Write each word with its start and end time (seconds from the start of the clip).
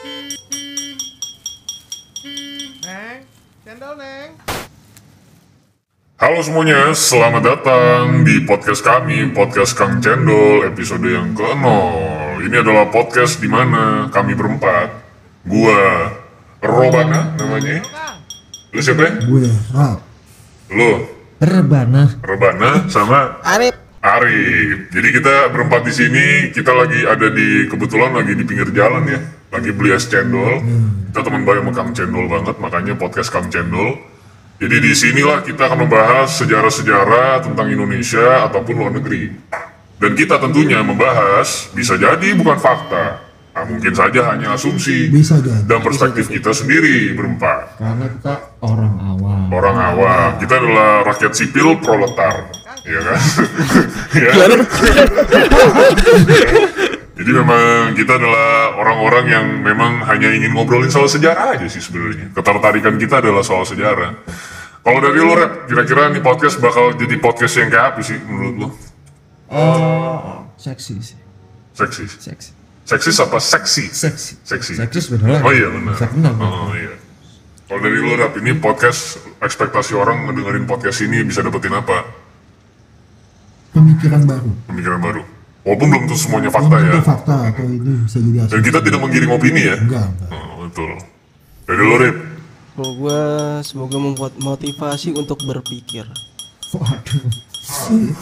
Neng, 0.00 0.32
cendol 3.60 4.00
neng. 4.00 4.32
Halo 6.16 6.40
semuanya, 6.40 6.96
selamat 6.96 7.42
datang 7.44 8.24
di 8.24 8.40
podcast 8.48 8.80
kami, 8.80 9.28
podcast 9.36 9.76
Kang 9.76 10.00
Cendol, 10.00 10.64
episode 10.72 11.04
yang 11.04 11.36
ke-0. 11.36 11.68
Ini 12.48 12.64
adalah 12.64 12.88
podcast 12.88 13.44
di 13.44 13.48
mana 13.52 14.08
kami 14.08 14.32
berempat. 14.32 14.88
Gua 15.44 16.08
Robana 16.64 17.36
namanya. 17.36 17.84
Lu 18.72 18.80
siapa? 18.80 19.04
ya? 19.04 19.12
gue 19.20 19.52
Rob 19.76 20.00
Lu 20.72 20.92
Rebana 21.44 22.08
Rebana 22.24 22.88
sama 22.88 23.36
Arif. 23.44 23.89
Arif. 24.00 24.88
Jadi 24.88 25.08
kita 25.12 25.52
berempat 25.52 25.84
di 25.84 25.92
sini, 25.92 26.26
kita 26.56 26.72
lagi 26.72 27.04
ada 27.04 27.28
di 27.28 27.68
kebetulan 27.68 28.16
lagi 28.16 28.32
di 28.32 28.44
pinggir 28.48 28.72
jalan 28.72 29.04
ya, 29.04 29.20
lagi 29.52 29.70
beli 29.76 29.92
es 29.92 30.08
cendol. 30.08 30.64
Kita 31.12 31.20
teman 31.20 31.44
baik 31.44 31.60
sama 31.60 31.72
Kang 31.76 31.90
Cendol 31.92 32.24
banget, 32.30 32.56
makanya 32.62 32.94
podcast 32.96 33.28
Kang 33.28 33.52
Cendol. 33.52 34.00
Jadi 34.60 34.76
di 34.76 34.92
sinilah 34.92 35.44
kita 35.44 35.68
akan 35.68 35.88
membahas 35.88 36.32
sejarah-sejarah 36.36 37.44
tentang 37.44 37.66
Indonesia 37.68 38.48
ataupun 38.48 38.74
luar 38.76 38.92
negeri. 38.92 39.32
Dan 40.00 40.16
kita 40.16 40.40
tentunya 40.40 40.80
membahas 40.80 41.68
bisa 41.76 41.96
jadi 42.00 42.28
bukan 42.32 42.56
fakta, 42.56 43.20
nah, 43.52 43.64
mungkin 43.68 43.92
saja 43.92 44.32
hanya 44.32 44.56
asumsi 44.56 45.12
bisa 45.12 45.36
jadi 45.44 45.60
dan 45.68 45.84
perspektif 45.84 46.24
kita 46.32 46.56
sendiri 46.56 47.12
berempat. 47.12 47.76
karena 47.76 48.08
kita 48.08 48.34
orang 48.64 48.96
awam 48.96 49.52
Orang 49.52 49.76
awam, 49.76 50.40
kita 50.40 50.56
adalah 50.56 51.04
rakyat 51.04 51.32
sipil 51.36 51.76
proletar, 51.84 52.48
ya 52.90 53.00
kan? 53.06 53.18
ya. 54.26 54.30
Jadi 57.20 57.30
memang 57.36 57.92
kita 57.92 58.16
adalah 58.16 58.80
orang-orang 58.80 59.24
yang 59.28 59.46
memang 59.60 60.00
hanya 60.08 60.32
ingin 60.32 60.56
ngobrolin 60.56 60.88
soal 60.88 61.04
sejarah 61.04 61.52
aja 61.52 61.68
sih 61.68 61.78
sebenarnya. 61.78 62.32
Ketertarikan 62.32 62.96
kita 62.96 63.20
adalah 63.20 63.44
soal 63.44 63.68
sejarah. 63.68 64.16
Kalau 64.80 64.98
dari 64.98 65.20
lo, 65.20 65.36
Rep, 65.36 65.68
kira-kira 65.68 66.08
nih 66.08 66.24
podcast 66.24 66.56
bakal 66.56 66.96
jadi 66.96 67.20
podcast 67.20 67.52
yang 67.60 67.68
kayak 67.68 67.86
apa 67.92 68.00
sih 68.00 68.16
menurut 68.24 68.54
lo? 68.56 68.68
oh 69.50 70.46
seksi 70.54 70.94
sih 71.02 71.18
Seksi? 71.74 72.06
seksi 72.06 72.50
Seksis 72.86 73.16
apa 73.18 73.36
seksi? 73.38 73.90
seksi 73.90 74.38
Seksi. 74.40 74.72
seksi 74.78 74.98
sebenarnya 74.98 75.42
Oh 75.42 75.52
iya 75.52 75.68
benar. 75.68 75.94
Benar 75.98 76.32
Oh 76.38 76.72
iya. 76.72 76.94
Kalau 77.68 77.80
dari 77.84 77.98
lo, 78.00 78.16
Rep, 78.16 78.34
ini 78.40 78.56
podcast, 78.56 79.20
ekspektasi 79.38 79.92
orang 79.94 80.26
ngedengerin 80.26 80.64
podcast 80.64 81.04
ini 81.04 81.20
bisa 81.22 81.44
dapetin 81.44 81.76
apa? 81.76 82.02
Pemikiran 83.70 84.22
baru 84.24 84.50
Pemikiran 84.66 85.00
baru. 85.00 85.22
Walaupun 85.60 85.86
belum 85.86 86.00
tentu 86.04 86.16
semuanya 86.16 86.48
fakta 86.48 86.68
Belum 86.70 86.80
ya. 86.80 86.90
tentu 86.90 87.04
fakta 87.04 87.34
atau 87.46 87.64
itu 87.66 87.90
bisa 88.02 88.18
jadi 88.18 88.38
asumsi 88.40 88.52
Dan 88.52 88.60
kita 88.62 88.78
tidak 88.80 88.98
menggiring 88.98 89.30
opini 89.30 89.60
ya. 89.62 89.76
enggak 89.76 90.06
enggak 90.08 90.30
Oh, 90.32 90.54
betul. 90.62 90.90
Dari 91.64 91.82
lo, 91.82 91.96
Rip. 91.96 92.16
Kalau 92.70 92.92
gue 92.96 93.20
semoga 93.60 93.96
membuat 93.96 94.32
motivasi 94.36 95.12
untuk 95.12 95.38
berpikir. 95.42 96.08
waduh 96.70 97.22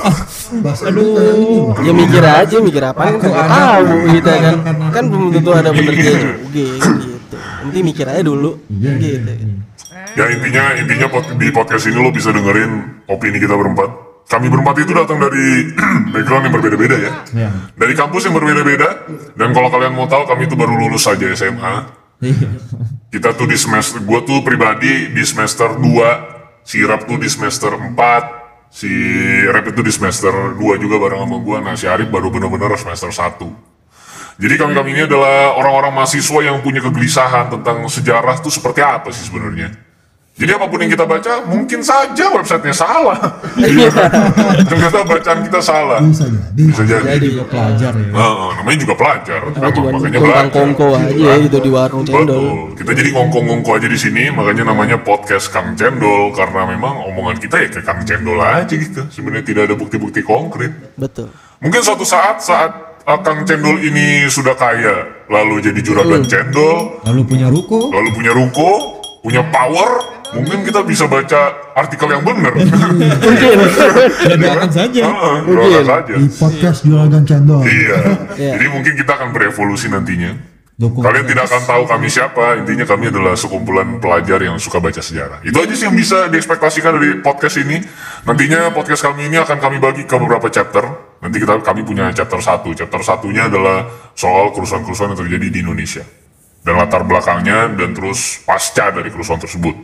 ah, 0.00 0.16
bahasa 0.60 0.88
aduh 0.88 1.72
Ya 1.80 1.92
mikir 1.92 2.20
aja, 2.20 2.56
mikir 2.58 2.80
apa 2.82 3.08
Aku 3.10 3.24
nggak 3.24 3.48
tahu 3.50 3.88
gitu 4.10 4.30
kan. 4.30 4.54
Kan 4.92 5.04
belum 5.08 5.28
tentu 5.32 5.50
ada 5.50 5.70
benernya 5.70 6.12
juga 6.12 6.28
gitu. 6.52 7.36
Nanti 7.64 7.78
mikir 7.80 8.04
aja 8.04 8.20
dulu 8.20 8.60
iya 8.70 8.94
iya 8.94 9.16
gitu. 9.18 9.32
iya. 9.32 9.56
Ya 10.14 10.24
intinya 10.30 10.62
intinya 10.76 11.06
di 11.34 11.48
podcast 11.50 11.88
ini 11.88 11.98
lo 11.98 12.08
bisa 12.08 12.30
dengerin 12.30 13.02
opini 13.04 13.36
kita 13.36 13.52
berempat. 13.52 13.90
Kami 14.24 14.46
berempat 14.48 14.76
itu 14.80 14.92
datang 14.96 15.20
dari 15.20 15.68
background 16.14 16.48
yang 16.48 16.54
berbeda-beda 16.56 16.96
ya. 16.96 17.12
Iya. 17.36 17.50
Dari 17.76 17.92
kampus 17.92 18.24
yang 18.24 18.34
berbeda-beda. 18.34 18.88
Dan 19.36 19.52
kalau 19.52 19.68
kalian 19.68 19.92
mau 19.92 20.08
tahu, 20.08 20.24
kami 20.24 20.48
itu 20.48 20.56
baru 20.56 20.74
lulus 20.74 21.04
saja 21.04 21.28
SMA. 21.36 21.74
iya 22.24 22.48
Kita 23.12 23.36
tuh 23.36 23.46
di 23.46 23.54
semester, 23.54 24.00
gue 24.00 24.20
tuh 24.24 24.40
pribadi 24.40 25.12
di 25.12 25.22
semester 25.22 25.76
2, 25.76 26.64
si 26.64 26.82
Rap 26.82 27.04
tuh 27.04 27.20
di 27.20 27.28
semester 27.28 27.76
4, 27.76 28.74
si 28.74 28.90
Rap 29.46 29.70
itu 29.70 29.80
di 29.86 29.92
semester 29.92 30.32
2 30.56 30.82
juga 30.82 30.98
bareng 30.98 31.22
sama 31.22 31.38
gue, 31.38 31.56
nah 31.62 31.74
si 31.78 31.86
Arif 31.86 32.10
baru 32.10 32.32
bener-bener 32.34 32.74
semester 32.74 33.12
1. 33.12 33.38
Jadi 34.34 34.54
kami-kami 34.58 34.98
ini 34.98 35.06
adalah 35.06 35.54
orang-orang 35.54 35.94
mahasiswa 35.94 36.40
yang 36.42 36.58
punya 36.58 36.82
kegelisahan 36.82 37.54
tentang 37.54 37.86
sejarah 37.86 38.42
tuh 38.42 38.50
seperti 38.50 38.82
apa 38.82 39.14
sih 39.14 39.30
sebenarnya. 39.30 39.70
Jadi 40.34 40.50
apa 40.50 40.66
pun 40.66 40.82
yang 40.82 40.90
kita 40.90 41.06
baca, 41.06 41.46
mungkin 41.46 41.78
saja 41.78 42.26
websitenya 42.34 42.74
salah. 42.74 43.14
Iya. 43.54 43.86
Ternyata 44.66 45.06
bacaan 45.06 45.46
kita 45.46 45.60
salah. 45.62 46.02
bisa 46.02 46.26
jadi 46.26 46.62
Bisa 46.66 46.82
jadi. 46.82 47.06
jadi 47.06 47.26
juga 47.38 47.44
pelajar 47.46 47.92
ya 47.94 48.08
Nah, 48.10 48.50
namanya 48.58 48.78
juga 48.82 48.94
pelajar. 48.98 49.40
Emang, 49.46 49.70
cuma 49.70 49.88
makanya 49.94 50.18
belajar. 50.18 50.50
kongko 50.50 50.86
aja 50.90 51.32
gitu 51.38 51.58
di 51.62 51.70
warung 51.70 52.02
cendol. 52.02 52.26
Betul. 52.26 52.50
Kita 52.82 52.90
jadi 52.98 53.08
ngongkong-ngongko 53.14 53.70
aja 53.78 53.86
di 53.86 53.94
sini, 53.94 54.24
makanya 54.34 54.64
namanya 54.66 54.96
podcast 54.98 55.46
Kang 55.48 55.78
Cendol 55.78 56.34
karena 56.34 56.60
memang 56.66 56.94
omongan 57.14 57.38
kita 57.38 57.56
ya 57.62 57.68
kayak 57.70 57.86
Kang 57.86 58.02
Cendol 58.02 58.38
aja 58.42 58.74
gitu. 58.74 59.06
Sebenarnya 59.14 59.46
tidak 59.46 59.62
ada 59.70 59.74
bukti-bukti 59.78 60.26
konkret. 60.26 60.98
Betul. 60.98 61.30
Mungkin 61.62 61.78
suatu 61.78 62.02
saat 62.02 62.42
saat 62.42 62.74
uh, 63.06 63.20
Kang 63.22 63.46
Cendol 63.46 63.78
ini 63.78 64.26
sudah 64.26 64.58
kaya, 64.58 65.24
lalu 65.30 65.62
jadi 65.62 65.78
juragan 65.78 66.26
cendol, 66.26 66.98
lalu 67.06 67.22
punya 67.22 67.46
ruko 67.46 67.94
lalu 67.94 68.08
punya 68.12 68.32
ruko, 68.34 68.70
punya 69.22 69.40
power, 69.48 69.90
mungkin 70.34 70.58
kita 70.62 70.80
bisa 70.82 71.06
baca 71.06 71.40
artikel 71.74 72.08
yang 72.10 72.22
benar. 72.26 72.52
ya 74.28 74.34
doakan 74.34 74.70
saja 74.70 75.02
Heeh, 75.06 75.36
doakan 75.46 75.86
saja. 75.86 76.14
di 76.18 76.26
podcast 76.34 76.78
juragan 76.82 77.22
cendol 77.22 77.62
Iya. 77.62 77.96
Iya. 78.34 78.52
Jadi 78.58 78.66
mungkin 78.68 78.92
kita 78.98 79.12
akan 79.14 79.28
berevolusi 79.30 79.86
nantinya. 79.88 80.32
Dukung 80.74 81.06
Kalian 81.06 81.22
tidak 81.30 81.46
akan 81.46 81.62
tahu 81.70 81.82
kami 81.86 82.10
siapa, 82.10 82.58
intinya 82.58 82.82
kami 82.82 83.06
adalah 83.06 83.38
sekumpulan 83.38 84.02
pelajar 84.02 84.42
yang 84.42 84.58
suka 84.58 84.82
baca 84.82 84.98
sejarah. 84.98 85.38
Itu 85.46 85.54
aja 85.62 85.70
sih 85.70 85.86
yang 85.86 85.94
bisa 85.94 86.26
diekspektasikan 86.26 86.98
dari 86.98 87.22
podcast 87.22 87.62
ini. 87.62 87.78
Nantinya 88.26 88.74
podcast 88.74 89.06
kami 89.06 89.30
ini 89.30 89.38
akan 89.38 89.62
kami 89.62 89.78
bagi 89.78 90.02
ke 90.02 90.18
beberapa 90.18 90.50
chapter. 90.50 90.82
Nanti 91.22 91.38
kita 91.38 91.62
kami 91.62 91.86
punya 91.86 92.10
chapter 92.10 92.42
satu. 92.42 92.74
Chapter 92.74 93.06
satunya 93.06 93.46
adalah 93.46 93.86
soal 94.18 94.50
kerusuhan-kerusuhan 94.50 95.14
yang 95.14 95.20
terjadi 95.22 95.46
di 95.46 95.58
Indonesia. 95.62 96.02
Dan 96.66 96.74
latar 96.74 97.06
belakangnya 97.06 97.70
dan 97.78 97.94
terus 97.94 98.42
pasca 98.42 98.90
dari 98.90 99.14
kerusuhan 99.14 99.38
tersebut. 99.38 99.78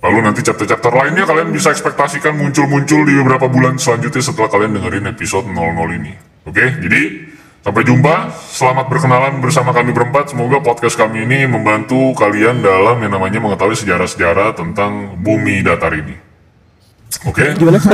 Lalu 0.00 0.18
nanti 0.24 0.40
chapter-chapter 0.40 0.92
lainnya 0.96 1.28
kalian 1.28 1.52
bisa 1.52 1.68
ekspektasikan 1.76 2.32
muncul-muncul 2.32 3.04
di 3.04 3.12
beberapa 3.20 3.52
bulan 3.52 3.76
selanjutnya 3.76 4.24
setelah 4.24 4.48
kalian 4.48 4.80
dengerin 4.80 5.12
episode 5.12 5.44
00 5.44 5.60
ini. 6.00 6.16
Oke, 6.48 6.64
jadi 6.80 7.28
sampai 7.60 7.84
jumpa. 7.84 8.32
Selamat 8.48 8.88
berkenalan 8.88 9.44
bersama 9.44 9.76
kami 9.76 9.92
berempat. 9.92 10.32
Semoga 10.32 10.64
podcast 10.64 10.96
kami 10.96 11.28
ini 11.28 11.44
membantu 11.44 12.16
kalian 12.16 12.64
dalam 12.64 12.96
yang 13.04 13.12
namanya 13.12 13.44
mengetahui 13.44 13.76
sejarah-sejarah 13.76 14.56
tentang 14.56 15.20
bumi 15.20 15.60
datar 15.60 15.92
ini. 15.92 16.16
Oke? 17.28 17.52
Gimana? 17.60 17.76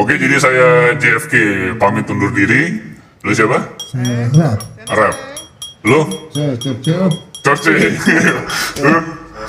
Oke, 0.00 0.16
jadi 0.16 0.40
saya 0.40 0.96
JFK 0.96 1.34
pamit 1.76 2.08
undur 2.08 2.32
diri. 2.32 2.80
Lu 3.20 3.36
siapa? 3.36 3.76
saya 3.92 4.32
rap 4.32 4.64
Arab. 4.88 5.31
Lu? 5.82 6.30
saya 6.30 6.54
cep 6.62 6.78
Corci. 7.42 7.74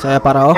Saya 0.01 0.17
Parao. 0.17 0.57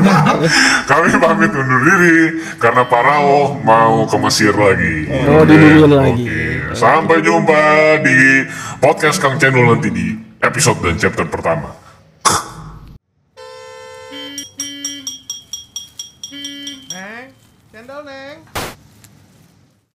Kami 0.88 1.06
pamit 1.20 1.52
undur 1.52 1.80
diri 1.84 2.40
karena 2.56 2.80
Parao 2.88 3.60
mau 3.60 4.08
ke 4.08 4.16
Mesir 4.16 4.56
lagi. 4.56 5.04
Oh, 5.28 5.44
Oke, 5.44 5.52
diduluin 5.52 5.92
lagi. 5.92 6.24
Sampai 6.72 7.20
jumpa 7.20 7.60
di 8.00 8.48
podcast 8.80 9.20
Kang 9.20 9.36
Channel 9.36 9.76
nanti 9.76 9.92
di 9.92 10.16
episode 10.40 10.80
dan 10.80 10.96
chapter 10.96 11.28
pertama. 11.28 11.76
Neng, 16.88 17.36
cendol 17.68 18.00
neng. 18.08 18.55